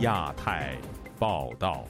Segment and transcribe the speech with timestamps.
[0.00, 0.74] 亚太
[1.18, 1.84] 报道，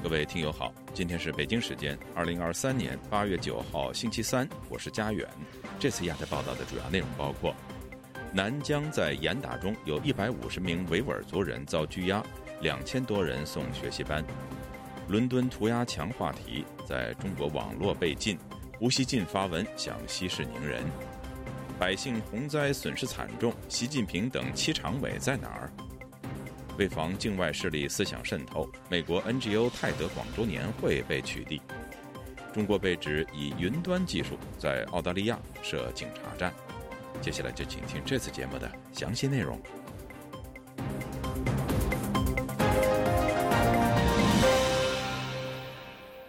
[0.00, 5.28] 各位听友好，今天是北京时间二零二三年八月九号星期三，我是佳远。
[5.76, 7.52] 这次亚太报道的主要内容包括：
[8.32, 12.22] 南疆在严打中有一百五十名维吾尔族人遭拘押，
[12.60, 14.22] 两千多人送学习班；
[15.08, 18.38] 伦敦涂鸦墙话题在中国网络被禁，
[18.78, 20.84] 吴锡进发文想息事宁人。
[21.80, 25.72] 百姓洪灾损失惨重，习近平等七常委在哪儿？
[26.76, 31.58] 为防境外势力思想渗透，美国 NGO 泰德广州年会被取缔。
[32.52, 36.52] 中国被指以云端技术在澳大利亚设警察站。
[37.22, 39.58] 接下来就请听这次节目的详细内容。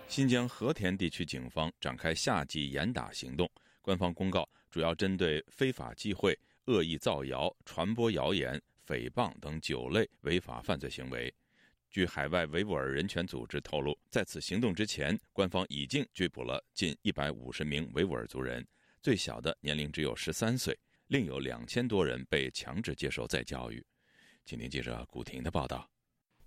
[0.07, 4.47] 新疆和田地区警方展开夏季严打行动，官方公告。
[4.71, 11.31] 主要针对非法集会、恶意造谣、传播谣言、诽谤等九类违法犯罪行为。
[11.89, 18.65] 据海外维吾尔人权组织透露，在此行动之前，官方已经拘捕了近一百五十名维吾尔族人，
[19.01, 23.85] 最小的年龄只有十三岁，另有两千多人被强制接受再教育。
[24.45, 25.87] 请听记者古婷的报道。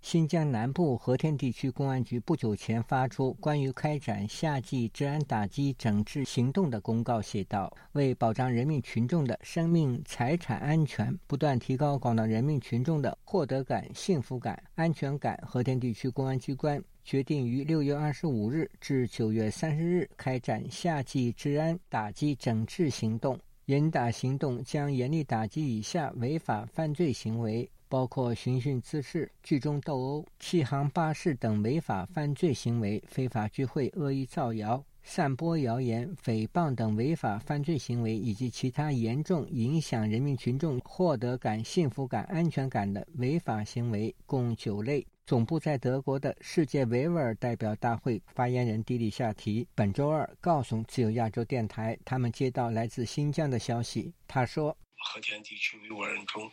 [0.05, 23.39] 新疆南部和田地区公安局不久前发出关于开展夏季治安打击整治行动的公告，写道：“为保障人民群众的生命财产安全，不断提高广大人民群众的获得感、幸福感、安全感，和田地区公安机关决定于六月二十五日至九月三十日开展夏季治安打击整治行动。
[23.65, 45.05] 严打行动将严厉打击以下违法犯罪行为。”包括寻衅滋事、聚众斗殴、弃行霸市等违法犯罪行为；非法聚会、恶意造谣、散播谣言、诽谤等违法犯罪行为，以及其他严重影响人民群众获得感、幸福感、安全感的违法行为，共九类。
[45.25, 54.13] 总部在德国的世界维吾尔代表大会发言人迪里夏提本周二告诉自由亚洲电台，他们接到来自新疆的消息。
[54.27, 56.47] 他说：“和田地区维吾尔人中。”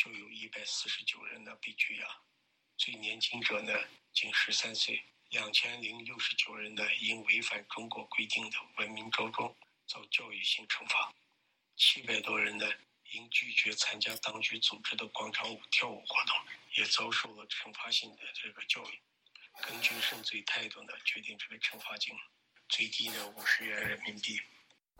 [0.00, 2.06] 就有一百四十九人呢被拘押，
[2.78, 3.78] 最年轻者呢
[4.14, 9.54] 仅十三岁，两千零六十九人呢因违反中国规定的文明招庄
[9.86, 11.12] 遭教育性惩罚，
[11.76, 12.66] 七百多人呢
[13.10, 16.34] 因拒绝参加当局组织的广场舞跳舞活动，
[16.76, 18.98] 也遭受了惩罚性的这个教育。
[19.66, 22.16] 根据认罪态度呢，决定这个惩罚金
[22.70, 24.40] 最低呢五十元人民币。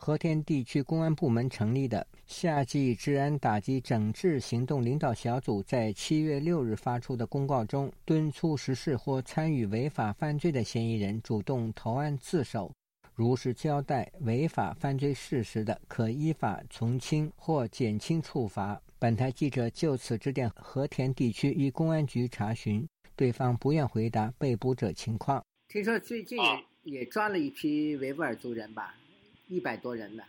[0.01, 12.73] 和田地区公安部门成立的夏季治安打击整治行动领导小组在七月六日发出的公告中，敦促实施或参与违法犯罪的嫌疑人主动投案自首。
[13.15, 18.81] 如实交代违法犯罪事实的，可依法从轻或减轻处罚。
[18.99, 25.45] 本台记者就此致电和田地区一公安局查询，对方不愿回答被捕者情况。
[25.69, 26.39] 听说最近
[26.85, 28.95] 也抓了一批维吾尔族人吧？
[29.51, 30.23] 一百多人呢，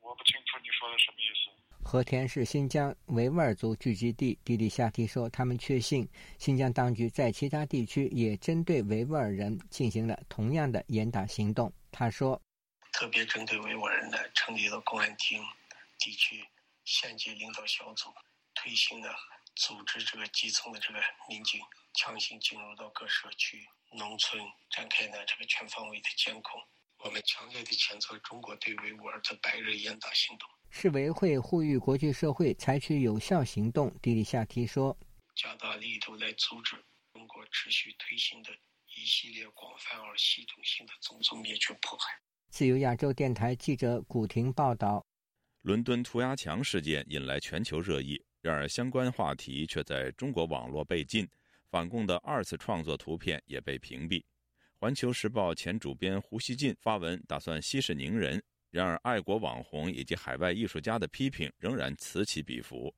[0.00, 1.50] 我不清楚你说的什么意思。
[1.82, 6.06] 和田是新疆维吾尔族聚集地，迪里夏提说，他们确信
[6.38, 11.72] 新疆当局在其他地区也针对维吾尔人进行了同样的严打行动。
[11.90, 12.38] 他说，
[12.92, 15.42] 特别针对维吾尔人的，成立了公安厅、
[15.98, 16.44] 地区
[16.84, 18.12] 县级领导小组，
[18.54, 19.16] 推行了
[19.54, 21.00] 组织这个基层的这个
[21.30, 21.58] 民警，
[21.94, 24.38] 强行进入到各社区、农村，
[24.68, 26.60] 展开呢这个全方位的监控。
[27.02, 30.46] 我们强烈的谴责中国对维吾尔的白日严打行动。
[30.68, 33.90] 世委会呼吁国际社会采取有效行动。
[34.02, 34.96] 迪里夏提说
[35.34, 36.76] ：“加大力度来阻止
[37.14, 38.50] 中国持续推行的
[38.94, 45.04] 一系列广泛而系统性的种族灭绝迫害。”自由亚洲电台记者古婷报道：
[45.62, 51.26] 伦敦涂鸦墙事件引来全球热议，然而相关话题却在中国网络被禁，
[51.70, 54.22] 反共的二次创作图片也被屏蔽。
[54.80, 58.42] 环球时报前主编胡锡进发文，打算息事宁人。
[58.70, 62.90] 然而，爱国网红以及海外艺术家的批评仍然此起彼伏。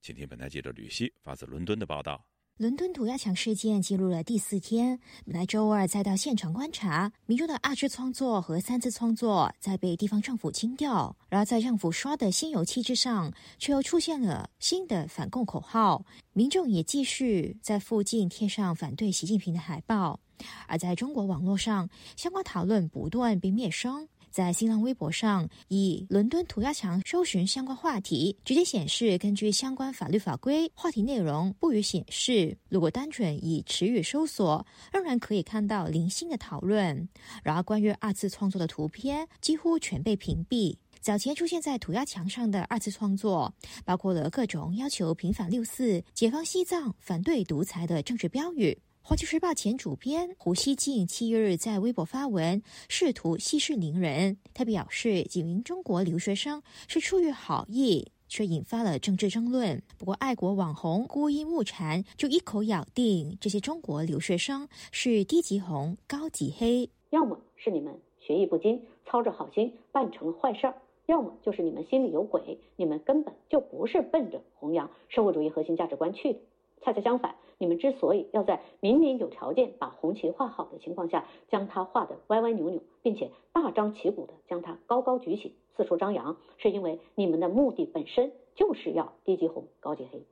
[0.00, 2.24] 请听本台记者吕希发自伦敦的报道：
[2.58, 4.96] 伦敦涂鸦墙事件记录了第四天，
[5.26, 11.16] 本来周二再到现场观察，民众的二次创作和三次创作在被地方政府清掉。
[11.28, 20.20] 然而，在政府刷的新油漆之上，却又出现了新的反共口号，民众也继续在附近贴上反对习近平的海报。
[20.66, 24.08] 而在中国网络上，相关讨论不断被灭声。
[24.30, 32.58] 在新浪微博上，以“伦敦涂鸦墙”搜寻相关话题，直接显示根据相关法律法规，话题内容不予显示。
[32.68, 37.08] 如果单纯以词语搜索，仍然可以看到零星的讨论。
[37.44, 40.76] 然而，关于二次创作的图片几乎全被屏蔽。
[41.00, 43.54] 早前出现在涂鸦墙上的二次创作，
[43.84, 48.72] 包括了各种要求平反六四、解放西藏、反对独裁的政治标语。
[49.06, 54.38] 《环球时报》前主编胡锡进七日在微博发文，试图息事宁人。
[54.54, 59.82] 他表示，几名中国留学生是出于好意，却引发了政治争论。
[59.98, 70.72] 不过，爱国网红孤一木禅就一口咬定，这些中国留学生是低级红、高级黑，要么是你们学艺不精，操着好心办成了坏事儿；
[71.04, 76.38] 要么就是你们心里有鬼，你们根本就不是奔着弘扬社会主义核心价值观去的。
[76.84, 90.22] 恰恰相反，你们之所以要在明明有条件把红旗画好的情况下，将它画得歪歪扭扭，并且大张旗鼓的将它高高举起，四处张扬，是因为你们的目的本身就是要低级红高级黑。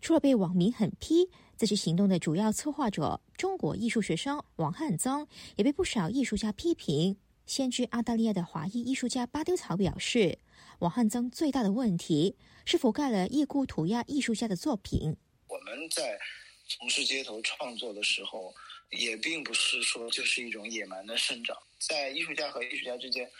[0.00, 5.24] 除了被网民狠批，这次行动的主要策划者中国艺术学生王汉增
[5.56, 7.16] 也被不少艺术家批评。
[7.46, 10.38] 先居澳大利亚的华裔艺术家巴丢草表示，
[10.80, 12.34] 王汉增最大的问题
[12.64, 15.16] 是否盖了已故涂鸦艺术家的作品。
[15.60, 16.18] 我们在
[16.66, 18.54] 从事街头创作的时候，
[18.92, 23.30] 也并不是说就是一种野蛮的生长，在艺术家和艺术家之间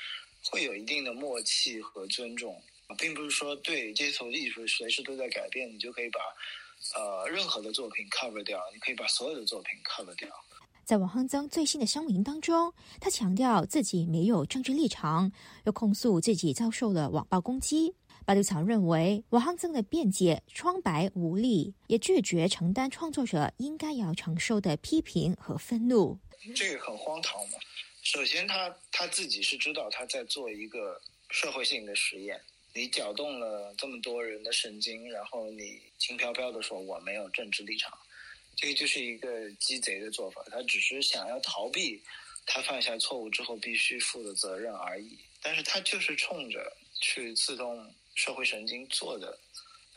[0.50, 2.62] 会有一定的默契和尊重，
[2.98, 6.20] 并不是说对街头艺术随时都在改变，你就可以把
[6.94, 10.28] 呃任何的作品 cover 掉，你可以把所有的作品 cover 掉。
[10.84, 15.32] 在王亨增最新的声明当中，他强调自己没有政治立场，
[15.64, 17.94] 又控诉自己遭受了网暴攻击。
[18.24, 26.18] 巴丢草认为，王汉增的辩解苍白无力，也拒绝承担创作者应该要承受的批评和愤怒。
[26.54, 27.58] 这个很荒唐嘛？
[28.02, 32.40] 首先，他他自己是知道他在做一个社会性的实验，
[32.72, 37.92] 你搅动了这么多人的神经，然后你轻飘飘的说我没有政治立场，
[38.56, 40.42] 这个就是一个鸡贼的做法。
[40.50, 42.00] 他只是想要逃避
[42.46, 45.18] 他犯下错误之后必须负的责任而已。
[45.42, 47.92] 但是他就是冲着去自动。
[48.20, 49.38] 社会神经做的，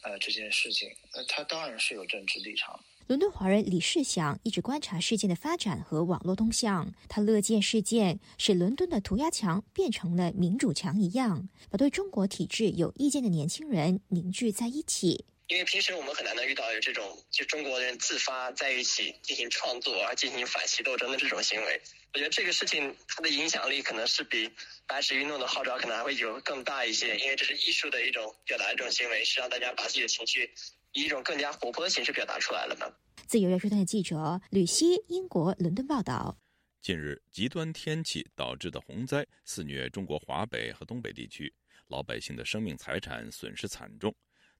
[0.01, 2.79] 呃，这件事情，那他当然是有政治立场。
[3.07, 15.25] 伦敦华人李世祥一直观察事件的发展和网络动向，他乐见事件使伦敦的涂鸦墙变成了民主墙一样，把对中国体制有意见的年轻人凝聚在一起。
[15.49, 21.81] 因为平时我们很难能遇到有这种就中国人自发在一起进行创作而进行反袭斗争的这种行为。
[22.13, 24.47] 我觉得这个事情它的影响力可能是比
[24.85, 30.53] 白纸运动的号召可能还会有更大一些，因为这是艺术的一种表达一种行为，是让大家把自己的情绪
[30.91, 32.85] 以一种更加活泼的形式表达出来了嘛。
[33.25, 36.37] 自由亚洲台记者吕希，英国伦敦报道。
[36.81, 41.51] 近日，极端天气导致的洪灾肆虐中国华北和东北地区，
[41.87, 44.13] 老百姓的生命财产损失惨重。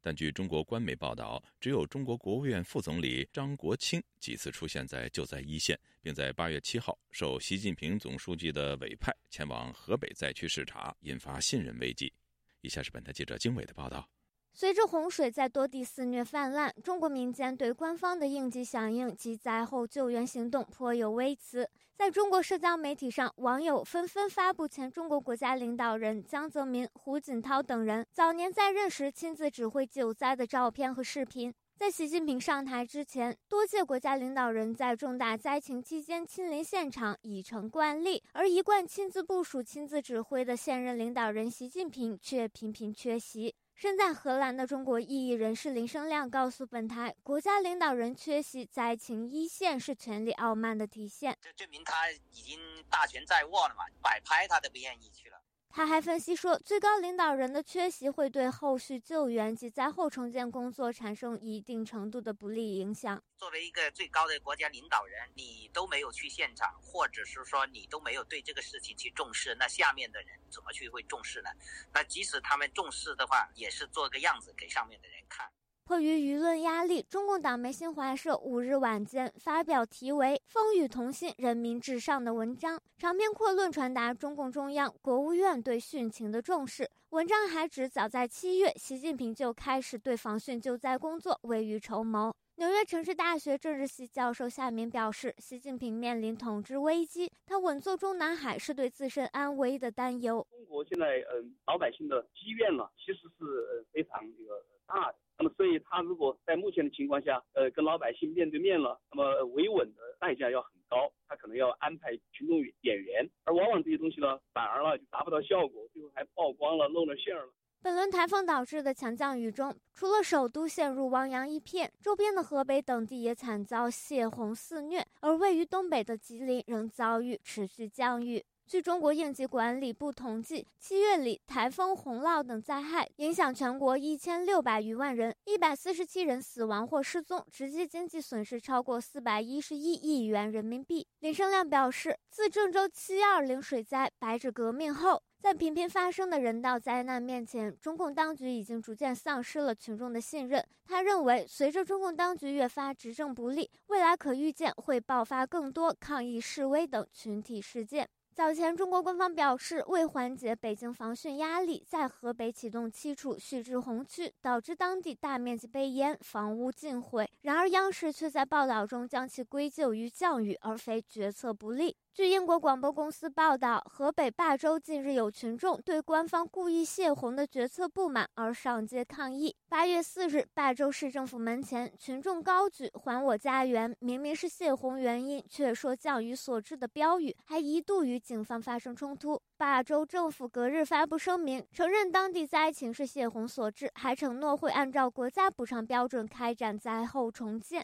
[0.03, 12.11] 但据中国官媒报道，只有中国国务院副总理张国清几次出现在救灾一线，并在八月七号受习近平总书记的委派前往河北灾区视察，引发信任危机。
[12.59, 14.07] 以下是本台记者经纬的报道。
[14.55, 21.67] 随着洪水在多地肆虐泛滥，中国民间对官方的应急响应及灾后救援行动颇有微词。
[21.95, 31.51] 在中国社交媒体上，网友纷纷发布前中国国家领导人江泽民、胡锦涛等人早年在任时亲自指挥救灾的照片和视频。
[31.75, 43.55] 在习近平上台之前，多届国家领导人在重大灾情期间亲临现场已成惯例，而一贯亲自部署、亲自指挥的现任领导人习近平却频频缺席。
[43.75, 51.37] 身在荷兰的中国异议人士林生亮告诉本台，国家领导人缺席灾情一线是权力傲慢的体现。
[51.41, 55.42] 这证明他已经大权在握了嘛，摆拍他都不愿意去了。
[55.75, 63.19] 他还分析说，最高领导人的缺席会对后续救援及灾后重建工作产生一定程度的不利影响。
[63.39, 71.49] 作为一个最高的国家领导人，你都没有去现场，或者是说你都没有对这个事情去重视，那下面的人怎么去会重视呢？
[71.91, 75.51] 那即使他们重视的话，也是做个样子给上面的人看。
[75.85, 86.89] 迫于舆论压力，中共党媒新华社五日晚间发表题为《风雨同心，人民至上》的文章，长篇阔论传达中共中央、国务院对汛情的重视。
[87.09, 92.33] 文章还指，早在七月，习近平就开始对防汛救灾工作未雨绸缪。
[92.55, 100.45] 纽约城市大学政治系教授夏明表示，习近平面临统治危机，他稳坐中南海是对自身安危的担忧。
[100.51, 105.15] 中国现在，嗯，老百姓的积怨呢，其实是非常这个大的。
[105.39, 117.51] 那么，所以他如果在目前的情况下，呃，跟老百姓面对面了，那么维稳的代价要很高，他可能要安排群众演员，而往往这些东西呢，反而呢就达不到效果，最后还曝光了、露了馅了。
[117.83, 128.41] 本轮台风导致的强降雨中，除了首都陷入汪洋一片，周边的河北等地也惨遭泄洪肆虐，而位于东北的吉林仍遭遇持续降雨。
[128.65, 141.05] 据中国应急管理部统计，七月里台风、洪涝等灾害影响全国一千六百余万人，一百四十七人死亡或失踪，直接经济损失超过四百一十一亿元人民币。
[141.19, 150.65] 林生亮表示，自郑州七二零水灾、白纸革命后，在频频发生的人道灾难面前，中共当局已经逐渐丧失了群众的信任。
[150.85, 158.07] 他认为，随着中共当局越发执政不力，未来可预见会爆发更多抗议示威等群体事件。
[158.33, 167.29] 早前，中国官方表示，为缓解北京防汛压力，在河北启动七处蓄滞洪区，导致当地大面积被淹，房屋尽毁。
[167.41, 171.97] 然而，央视却在报道中将其归咎于降雨，而非决策不力。
[172.15, 179.55] 据英国广播公司报道，河北霸州近日有群众对官方故意泄洪的决策不满而上街抗议。
[179.67, 189.41] 八月四日，霸州市政府门前，群众高举“还我家园”，明明是泄洪原因，却说降雨所致的标语，还一度与警方发生冲突。
[189.57, 197.83] 霸州政府隔日发布声明，承认当地灾情是泄洪所致，还承诺会按照国家补偿标准开展灾后重建。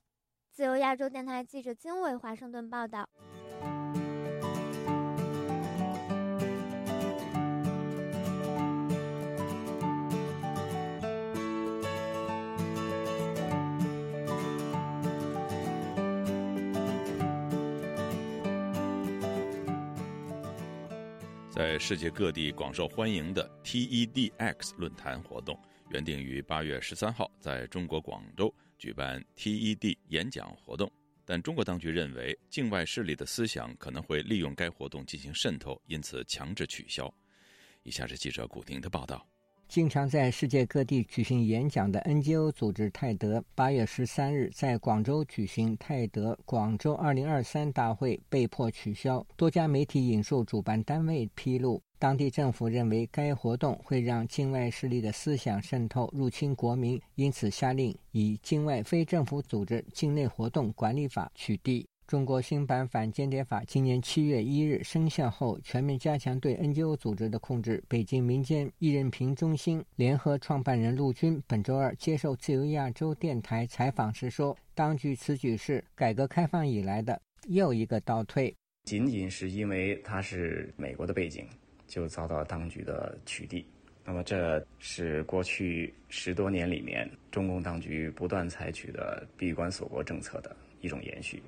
[0.51, 3.09] 自由亚洲电台记者金伟华盛顿报道。
[21.60, 30.89] 在世界各地广受欢迎的 TEDx 论坛活动，原定于八月十三号在中国广州举办 TED 演讲活动，
[31.25, 37.13] 但中国当局认为境外势力的思想可能会利用该活动进行渗透，因此强制取消。
[37.84, 39.28] 以下是记者古婷的报道。
[39.70, 49.24] 经常在世界各地举行演讲的 NGO 组织泰德，八月十三日在广州举行泰德广州二零二三大会被迫取消。
[49.38, 61.86] 多家媒体引述主办单位披露，当地政府认为该活动会让境外势力的思想渗透入侵国民，因此下令以《境外非政府组织境内活动管理法》取缔。
[62.10, 67.84] 中国新版反间谍法今年七月一日生效后，全面加强对 NGO 组织的控制。
[67.88, 78.51] 北京民间易任评中心联合创办人陆军本周二接受自由亚洲电台采访时说：“当局此举是改革开放以来的又一个倒退，
[78.86, 81.48] 仅仅是因为它是美国的背景，
[81.86, 83.63] 就遭到当局的取缔。
[84.04, 91.39] 那么这是过去十多年里面中共当局不断采取的闭关锁国政策的一种延续。”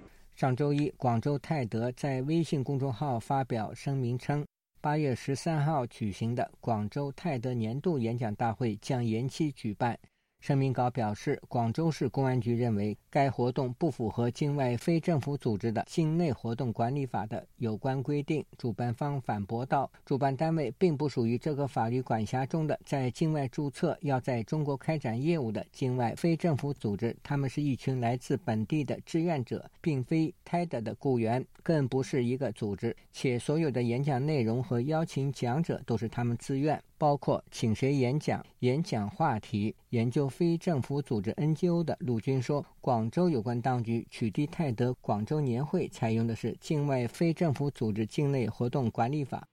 [0.42, 4.44] 上周一，广州泰德在微信公众号发表声明称，
[4.82, 10.00] 八月十三号举行的广州泰德年度演讲大会将延期举办。
[10.42, 18.44] 声明稿表示，广州市公安局认为该活动不符合境外非政府组织的境内活动管理法的有关规定。
[18.58, 36.82] 主办方反驳道，主办单位并不属于这个法律管辖中的在境外注册要在中国开展业务的境外非政府组织，他们是一群来自本地的志愿者，并非泰德的雇员，更不是一个组织，且所有的演讲内容和邀请讲者都是他们自愿。
[37.02, 49.44] 包括请谁演讲、演讲话题、研究非政府组织 NGO 的陆军说，广州有关当局取缔泰德广州年会采用的是境外非政府组织境内活动管理法，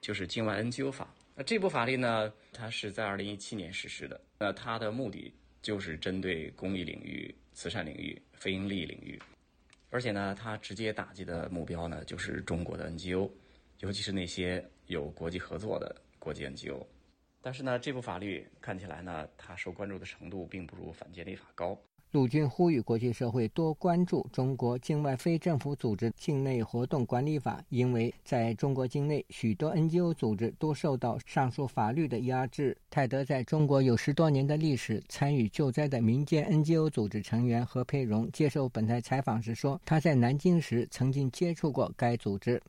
[0.00, 1.08] 就是境外 NGO 法。
[1.36, 4.20] 那这部法律呢，它是在二零一七年实施的。
[4.40, 5.32] 那它的目的
[5.62, 9.16] 就是针对公益领域、慈善领域、非营利领域，
[9.90, 13.30] 而且呢，它直接打击的目标呢，就是中国的 NGO，
[13.78, 16.84] 尤其是那些有国际合作的国际 NGO。
[17.46, 21.78] 但是呢，这部法律看起来呢，它受关注的程度并不如反间谍法高。
[22.10, 32.76] 陆军呼吁国际社会多关注中国境外非政府组织境内活动管理法，因为在中国境内，许多 NGO 组织都受到上述法律的压制。
[32.90, 42.60] 泰德在中国有十多年的历史，参与救灾的民间 NGO 组织成员何佩荣接受本台采访时说，他在南京时曾经接触过该组织。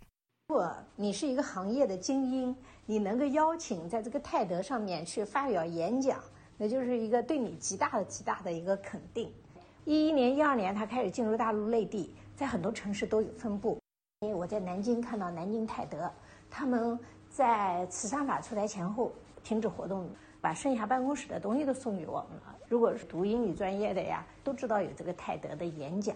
[0.57, 2.55] 如果你是一个行业的精英，
[2.87, 6.19] 你能够邀请在这个泰德上面去发表演讲，
[6.57, 9.31] 那就是一个对你极大的、极大的一个肯定。
[9.85, 13.77] 一一年、一二年，他开始进入大陆内地，在很多城市都有分布。
[14.21, 16.11] 因为我在南京看到南京泰德，
[16.49, 16.99] 他们
[17.29, 19.11] 在慈善法出台前后
[19.43, 20.09] 停止活动，
[20.41, 22.55] 把剩下办公室的东西都送给我们了。
[22.67, 26.15] 如果是读英语专业的呀，都知道有这个泰德的演讲。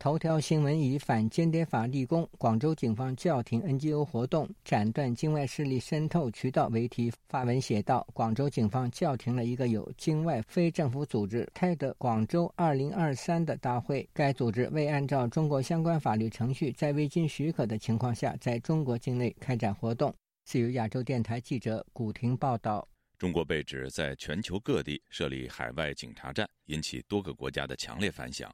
[0.00, 20.14] 头条新闻以反间谍法立功，广州警方叫停 NGO 活动，斩断境外势力渗透渠道为题发文写道：广州警方叫停了一个有境外非政府组织开的广州2023的大会，该组织未按照中国相关法律程序，在未经许可的情况下，在中国境内开展活动。
[20.44, 22.86] 自由亚洲电台记者古婷报道。
[23.18, 28.48] 中国被指在全球各地设立海外警察站，引起多个国家的强烈反响。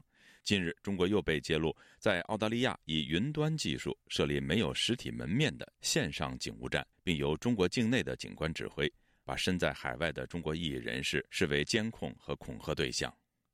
[0.45, 8.87] 近日，中国又被揭露在澳大利亚以云端技术设立没有实体门面的线上警务站，并由中国境内的警官指挥，
[9.23, 13.11] 把身在海外的中国异议人士视为监控和恐吓对象。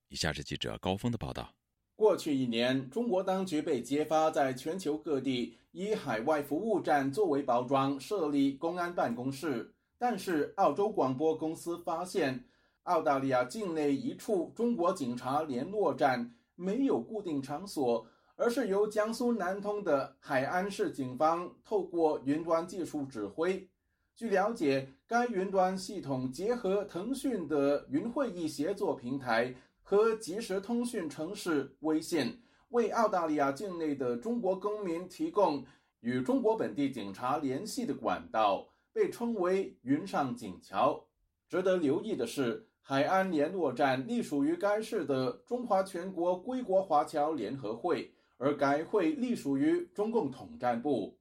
[0.10, 1.56] 以下是记者高峰的报道：
[1.96, 12.44] 过去一年，中国当局被揭发在全球各地以海外服务站作为包装设立公安办公室，但是澳洲广播公司发现，
[12.84, 16.36] 澳大利亚境内一处中国警察联络站。
[16.62, 23.68] 没有固定场所，而是由江苏南通的海安市警方透过云端技术指挥。
[24.16, 32.40] 据了解，该云端系统结合腾讯的云会议协作平台和即时通讯城市微信，
[32.70, 35.66] 为澳大利亚境内的中国公民提供
[36.02, 41.08] 与中国本地警察联系的管道，被称为“云上警桥”。
[41.50, 42.68] 值得留意的是。
[42.84, 51.18] 海安联络站隶属于该市的中华全国归国华侨联合会，而该会隶属于中共统战部。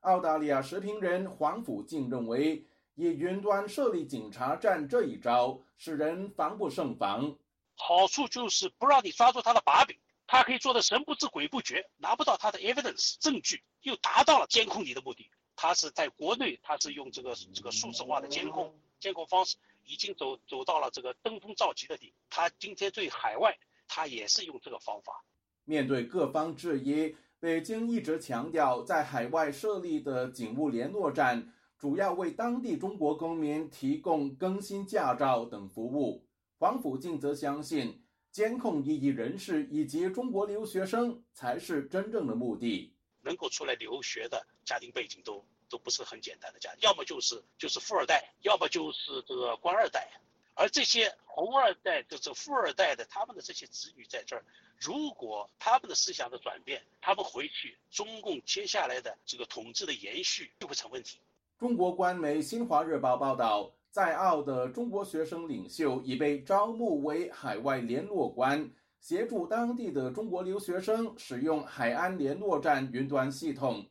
[0.00, 7.36] 澳大利亚时评人黄甫静认为，以云端设立警察站这一招使人防不胜防。
[7.74, 15.28] 好处就是不让你抓住他的把柄，他可以做的神不知鬼不觉，拿不到他的 evidence 证据，又达到了监控你的目的。
[15.56, 19.56] 他是在国内，他是用这个这个数字化的监控监控方式。
[19.84, 23.58] 已经走走到了这个登峰造极的地，他今天对海外，
[23.88, 25.24] 他也是用这个方法。
[25.64, 36.26] 面对各方质疑，北京一直强调，在海外设立的警务联络站，主要为当地中国公民提供更新驾照等服务。
[36.58, 42.94] 黄甫静则相信，监控异议人士以及中国留学生才是真正的目的。
[43.20, 45.44] 能够出来留学的家庭背景都。
[45.72, 50.06] 都不是很简单的家，要么就是就是富二代，要么就是这个官二代，
[50.52, 54.44] 而这些红二代就是富二代的，他们的这些子女在这儿，
[54.78, 61.18] 如果他们的思想的转变，他们回去，中共接下来的这个统治的延续就会成问题。
[61.58, 68.70] 中国官媒新华日报报道，在澳的中国学生领袖已被招募为海外联络官，
[69.00, 73.86] 协助当地的中国留学生使用海安联络站云端系统。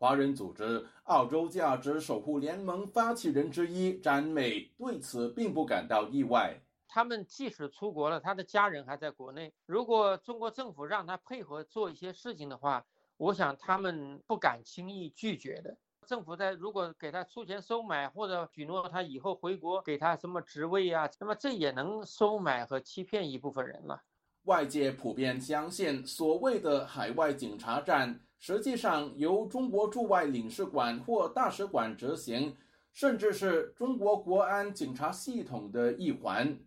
[0.00, 6.58] 华人组织澳洲价值守护联盟发起人之一詹美对此并不感到意外。
[6.88, 9.52] 他们即使出国了，他的家人还在国内。
[9.66, 12.82] 如果中国政府让他配合做一些事情的话，
[13.18, 15.76] 我想他们不敢轻易拒绝的。
[16.06, 24.00] 政府在如果给他出钱收买，或者许诺他以后回国给他什么职位啊，那么这也能收买和欺骗一部分人了。
[24.44, 28.18] 外界普遍相信，所谓的海外警察站。
[28.40, 32.56] 实际上由中国驻外领事馆或大使馆执行，
[32.90, 36.58] 甚至是中国国安警察系统的一环。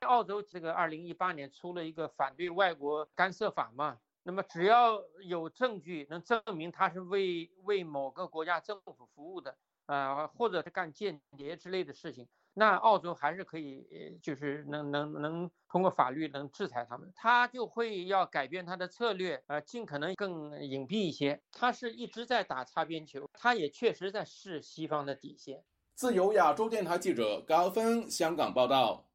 [0.00, 12.28] 澳洲这个二零一八年出了一个反对外国干涉法嘛，那么只要有证据能证明他是为为某个国家政府服务的，啊，或者是干间谍之类的事情。
[12.54, 13.86] 那澳洲还是可以，
[14.22, 21.40] 就是能能能通过法律能制裁他们，他就会要改变他的策略，呃，尽可能更隐蔽一些。
[21.50, 25.64] 他是一直在打擦边球，他也确实在试西方的底线。
[25.94, 29.06] 自由亚洲电台记者高峰香港报道。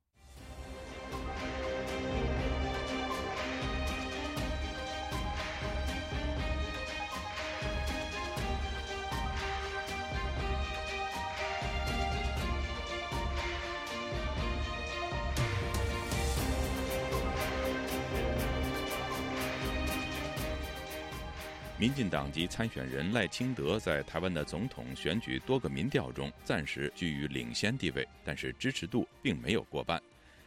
[21.79, 30.01] 民进党籍参选人赖清德在台湾的总统选举多个民调中暂时居于领先地位，但是支持度并没有过半。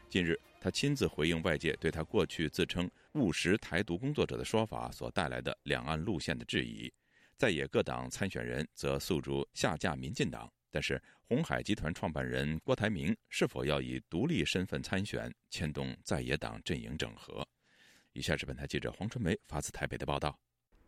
[0.09, 6.93] 近日，他亲自回应外界对他过去自称务实台独工作者的说法所带来的两岸路线的质疑。
[7.37, 17.47] 在野各党参选人则诉诸下架民进党，但是红海集团创办人郭台铭是否要以独立身份参选，牵动在野党阵营整合？
[18.15, 20.37] 以下是本台记者黄春梅发自台北的报道。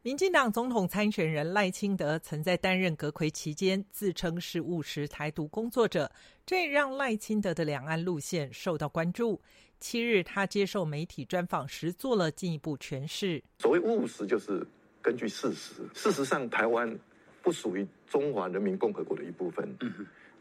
[0.04, 6.10] 民进党总统参选人赖清德曾在担任阁魁期间自称是务实台独工作者，
[6.44, 9.40] 这也让赖清德的两岸路线受到关注。
[9.78, 14.66] 七日，他接受媒体专访时做了进一步诠释：所谓务实，就是
[15.00, 15.88] 根据事实。
[15.94, 16.98] 事实上，台湾
[17.40, 19.72] 不属于中华人民共和国的一部分。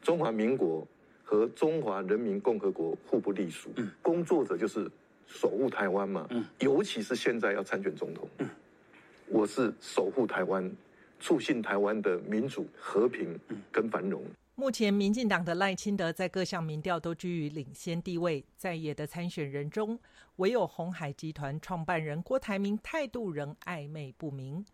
[0.01, 0.87] 中华民国
[1.23, 3.69] 和中华人民共和国互不隶属。
[4.01, 4.89] 工作者就是
[5.27, 6.27] 守护台湾嘛。
[6.57, 8.27] 尤其是现在要参选总统，
[9.33, 10.69] 我是守护台湾，
[11.17, 13.39] 促进台湾的民主、和平
[13.71, 14.21] 跟繁荣。
[14.55, 19.97] 目前，民进党的赖清德在各项民调都居于领先地位，在野的参选人中，
[20.35, 24.65] 唯有红海集团创办人郭台铭态度仍暧昧不明。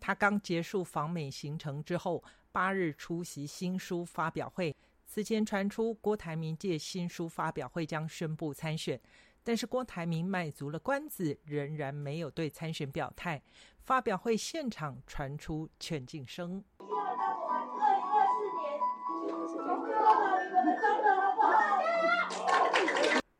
[0.00, 4.74] 他刚结束访美行程之后，八日出席新书发表会。
[5.06, 8.98] 此前传出郭台铭借新书发表会将宣布参选，
[9.44, 13.42] 但是郭台铭卖足了关子，仍然没有对参选表态。
[13.82, 16.62] 发表会现场传出劝进声。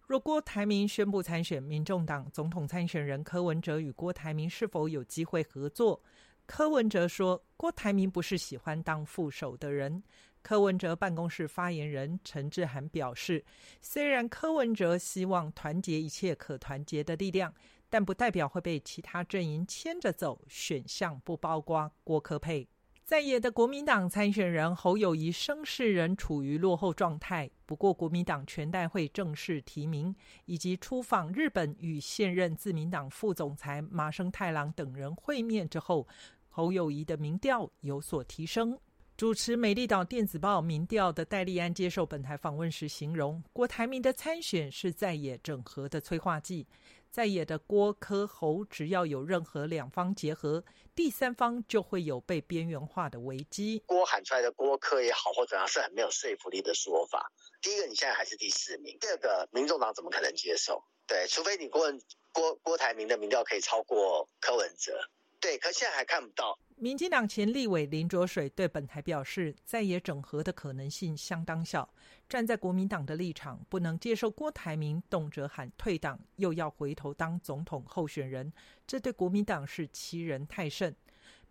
[0.07, 6.03] 若郭台铭宣布参选，民众党总统参选人柯文哲与郭台铭是否有机会合作？
[6.47, 10.03] 柯文哲说，郭台铭不是喜欢当副手的人。
[10.43, 13.45] 柯文哲办公室发言人陈志涵表示，
[13.81, 17.55] 虽然柯文哲希望团结一切可团结的力量，
[17.91, 22.67] 但不代表会被其他阵营牵着走，选项不包括郭科佩。
[23.05, 27.51] 在野的国民党参选人侯友谊声势仍处于落后状态。
[27.67, 36.07] 不过，国民党全代会正式提名以及出访日本与现任自民党副总裁麻生太郎等人会面之后，
[36.49, 38.79] 侯友谊的民调有所提升。
[39.17, 46.67] 主持《美丽岛电子报》民调的戴利安接受本台访问时形容，郭台铭的参选是在野整合的催化剂。
[47.11, 53.83] 在野的郭科侯，只要有任何两方结合，第三方就会有被边缘化的危机。
[53.85, 57.33] 郭喊出来的郭科也好，或怎样是很没有说服力的说法。
[57.61, 60.85] 第一个，你现在还是第四名；第二个，民众党怎么可能接受？
[61.07, 61.93] 对，除非你郭
[62.33, 64.93] 郭郭台铭的民调可以超过柯文哲。
[65.41, 66.59] 对，可现在还看不到。
[66.77, 71.89] 民进党前立委林卓水对本台表示，在野整合的可能性相当小。
[72.29, 78.51] 站在国民党的立场，不能接受郭台铭动辄喊退党，又要回头当总统候选人，
[78.87, 80.95] 这对国民党是欺人太甚。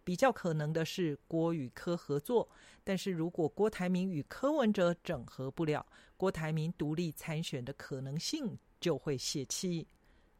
[0.04, 2.50] 比较可能的是郭与柯合作，
[2.84, 5.86] 但是如果郭台铭与柯文哲整合不了，
[6.18, 9.88] 郭台铭独立参选的可能性就会泄气。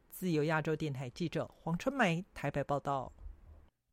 [0.10, 3.12] 自由亚洲电台记者黄春梅台北报道。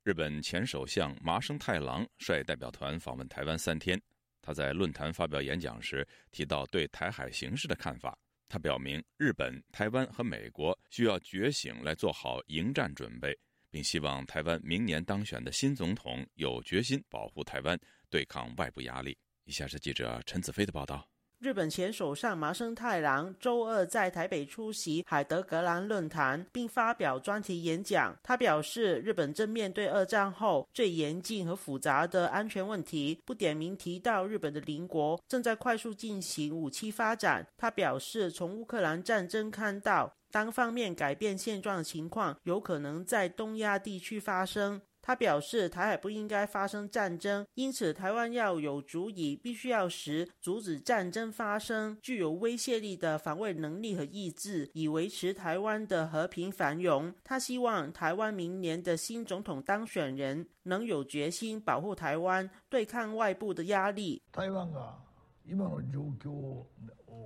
[0.07, 4.01] 日本前首相麻生太郎率代表团访问台湾三天。
[4.41, 8.17] 他在论坛发表演讲时提到对台海形势的看法。
[8.49, 13.37] 他表明，日本、台湾和美国需要觉醒来做好迎战准备，
[13.69, 17.77] 并希望台湾明年当选的新总统有决心保护台湾，
[18.09, 19.19] 对抗外部压力。
[19.43, 21.05] 以下是记者陈子飞的报道。
[21.39, 28.17] 日本前首相麻生太郎周二在台北出席海德格兰论坛，并发表专题演讲。
[28.23, 37.47] 他表示，日本正面对二战后最严峻和复杂的安全问题，不点名提到日本的邻国正在快速进行武器发展。
[37.59, 44.81] 他表示，从乌克兰战争看到，单方面改变现状的情况有可能在东亚地区发生。
[45.07, 57.15] 他表示，台海不应该发生战争，因此台湾要有足以必须要时阻止战争发生、具有威胁力的防卫能力和意志，以维持台湾的和平繁荣。
[57.23, 64.21] 他希望台湾明年的新总统当选人能有决心保护台湾，对抗外部的压力。
[64.33, 64.99] 台湾啊，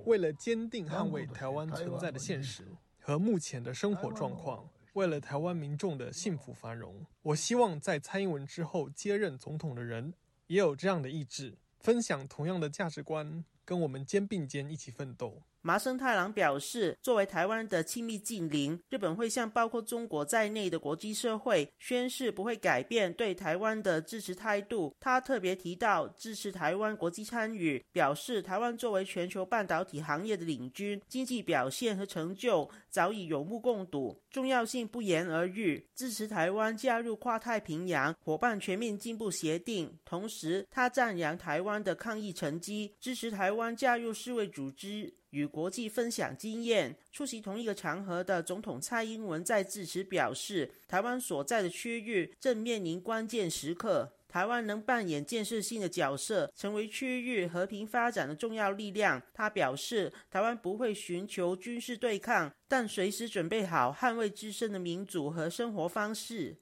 [0.05, 2.67] 为了坚定捍卫台湾存在的现实
[2.99, 4.69] 和目前的生活状况。
[4.93, 10.13] 为了台湾民众的幸福繁荣，我希望在蔡英文之后接任总统的人
[10.47, 15.41] 也有这样的意志，分享同样的价值观，跟我们肩并肩一起奋斗。
[15.63, 24.91] 麻生太郎表示，作为台湾的亲密近邻，日本会向包括中国在内的国际社会宣誓不会改变对台湾的支持态度。
[24.99, 35.85] 他特别提到支持台湾国际参与，表示台湾作为全球半导体行业的领军，经济表现和成就早已有目共睹，重要性不言而喻。
[35.93, 45.13] 支持台湾加入跨太平洋伙伴全面进步协定，同时他赞扬台湾的抗疫成绩，支持台湾加入世卫组织。
[45.31, 46.93] 与国际分享经验。
[47.09, 59.21] 出席同一个场合的总统蔡英文在致辞表示，台湾所在的区域正面临关键时刻，台湾能扮演建设性的角色，成为区域和平发展的重要力量。
[59.33, 66.55] 他表示，台湾不会寻求军事对抗，但随时准备好捍卫自身的民主和生活方式。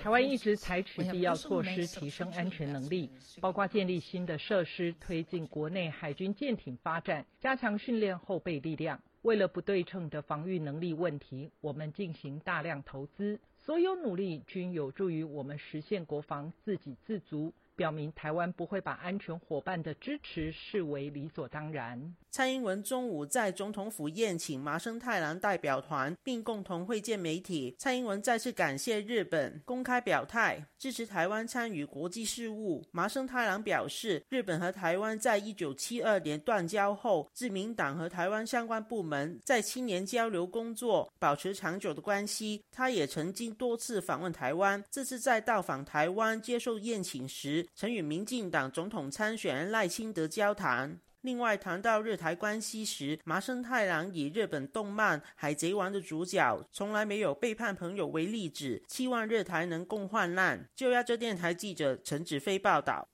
[0.00, 3.10] 台湾一直采取必要措施提升安全能力，
[3.40, 9.00] 包括建立新的设施、推进国内海军舰艇发展、加强训练后备力量。
[9.22, 17.54] 为了不对称的防御能力问题，我们进行大量投资，所有努力均有助于我们实现国防自给自足。
[17.74, 22.14] 表明台湾不会把安全伙伴的支持视为理所当然。
[22.32, 27.76] 蔡英文中午在总统府宴请麻生太郎代表团，并共同会见媒体。
[27.78, 32.82] 蔡英文再次感谢日本，公开表态支持台湾参与国际事务。
[32.90, 42.64] 麻生太郎表示，日本和台湾在一九七二年断交后，自民党和台湾相关部门在青年交流工作保持长久的关系。
[42.70, 50.98] 他也曾经多次访问台湾，这次在到访台湾接受宴请时，曾与民进党总统参选人赖清德交谈。
[51.22, 60.68] 另外谈到日台关系时，麻生太郎以日本动漫《海贼王》的主角从来没有背叛朋友为例子，期望日台能共患难。
[60.74, 63.08] 就亚洲电台记者陈子飞报道。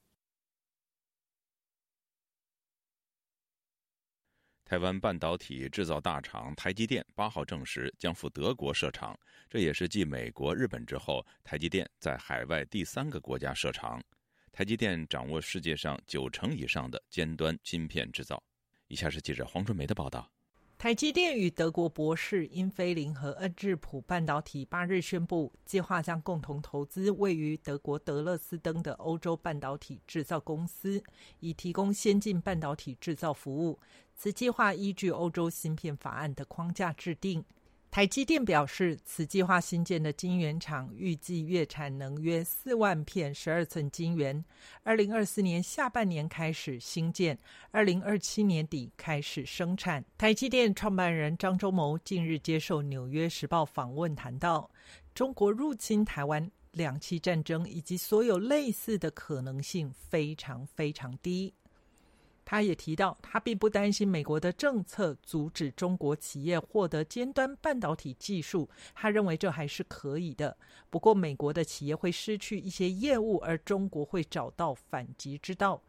[4.65, 9.19] 台湾半导体制造大厂台积电八号证实将赴德国设厂，
[9.51, 14.03] 这也是继美国、日本之后，台积电在海外第三个国家设厂。
[14.59, 18.43] 台积电掌握世界上九成以上的尖端芯片制造。
[18.89, 20.29] 以下是记者黄春梅的报道：
[20.77, 31.01] 台积电与德国博士、英飞凌和恩智浦半导体八日宣布，计划将共同投资位于德国德勒斯登的欧洲半导体制造公司，
[31.39, 33.79] 以提供先进半导体制造服务。
[34.17, 37.45] 此计划依据欧洲芯片法案的框架制定。
[37.91, 44.45] 台积电表示，此计划新建的晶圆厂预计月产能约四万片十二寸晶圆，
[44.83, 47.37] 二零二四年下半年开始新建，
[47.71, 50.05] 二零二七年底开始生产。
[50.19, 54.71] 台积电创办人张忠谋近日接受《纽约时报》访问，谈到
[55.15, 61.55] 中国入侵台湾、两栖战争以及所有类似的可能性非常非常低。
[62.51, 68.67] 他也提到，他并不担心美国的政策阻止中国企业获得尖端半导体技术。
[68.95, 70.57] 他认为这还是可以的。
[70.89, 75.83] 不过，美国的企业会失去一些业务，而中国会找到反击之道。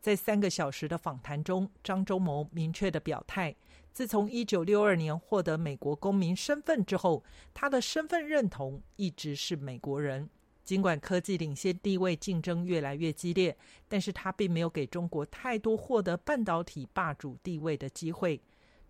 [0.00, 3.54] 在三个小时的访谈中，张忠谋明确的表态：
[3.92, 10.30] 自从一九六二年获得美国公民身份之后，他的身份认同一直是美国人。
[10.68, 13.56] 尽管科技领先地位竞争越来越激烈，
[13.88, 18.38] 但是他并没有给中国太多获得半导体霸主地位的机会。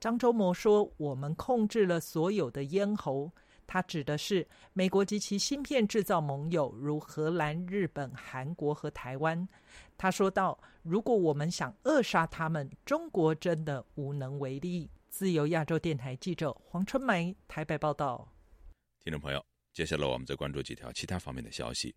[0.00, 3.30] 张周谋说：“我们控制了所有的咽喉。”
[3.64, 9.48] 他指的是美国及其芯片制造盟友，如荷兰、日本、韩国和台湾。
[9.96, 18.28] 他说道：“如果我们想扼杀他们，中国真的无能为力。”自由亚洲电台记者黄春梅台北报道。
[18.98, 19.40] 听众朋友。
[19.72, 21.94] 接下来，我们再关注几条其他方面的消息。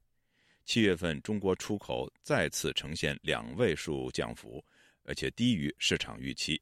[0.66, 4.64] 七月份，中国出口再次呈现两位数降幅，
[5.04, 6.62] 而且低于市场预期。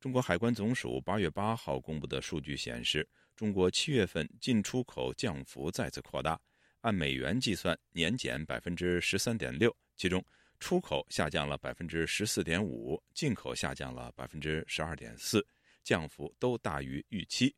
[0.00, 6.40] 中国海关总署八月八号公布的数据显示，中国七月份进出口降幅再次扩大，
[6.80, 10.24] 按美元计算，年减百分之十三点六，其中
[10.58, 15.46] 出口下降了百分之十四点五，进口下降了百分之十二点四，
[15.82, 17.54] 降幅都大于预期。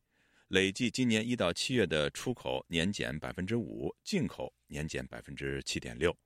[0.49, 6.17] 累计今年一到七月的出口年减百分之五，进口年减百分之七点六。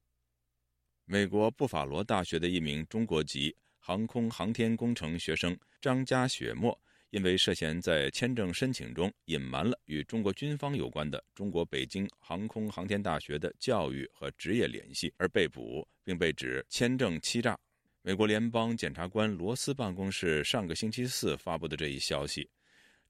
[1.05, 6.81] 美国布法罗大学的一名中国籍航空航天工程学生张家雪墨，
[7.11, 17.59] 因为涉嫌在签证申请中隐瞒了与中国军方有关的中国北京航空航天大学的教育和职业联系而被捕，并被指签证欺诈。
[18.03, 22.49] 美国联邦检察官罗斯办公室上个星期四发布的这一消息。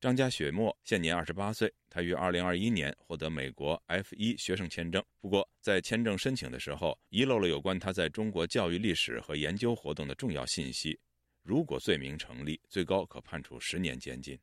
[0.03, 5.01] 张家雪墨现年二十八岁，他于二零二一年获得美国 F 一学生签证。
[5.21, 10.99] 不过，在签证申请的时候，遗漏了有关他在中国教育历史和研究活动的重要信息。
[11.45, 14.37] 如果罪名成立，最高可判处十年监禁。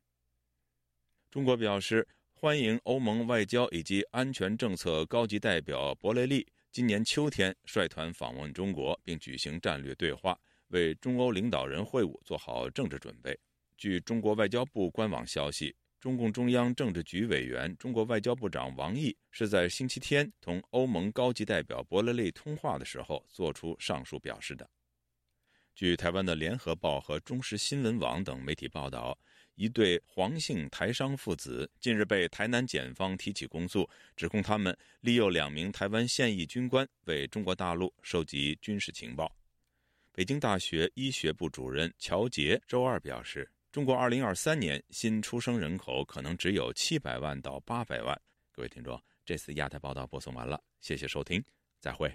[1.30, 13.38] 中国表示欢迎欧盟外交以及安全政策高级代表博雷利今年秋天率团访问中国，并举行战略对话，为中欧领导人会晤做好政治准备。
[13.80, 24.68] 据中国外交部官网消息，中共中央政治局委员、中国外交部长王毅是在星期天同欧盟高级代表博雷利通话的时候作出上述表示的。
[25.74, 29.18] 据台湾的联合报和中时新闻网等媒体报道，
[29.54, 39.34] 一对黄姓台商父子近日被台南检方提起公诉，指控他们利诱两名台湾现役军官为中国大陆收集军事情报。
[40.12, 43.50] 北京大学医学部主任乔杰周二表示。
[43.72, 48.20] 中国二零二三年新出生人口可能只有七百万到八百万。
[48.50, 51.40] 各位听众，这次亚太报道播送完了，谢谢收听，
[51.78, 52.12] 再会。